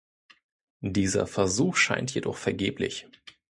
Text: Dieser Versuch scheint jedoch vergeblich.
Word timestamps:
Dieser 0.81 1.27
Versuch 1.27 1.75
scheint 1.75 2.11
jedoch 2.15 2.35
vergeblich. 2.37 3.07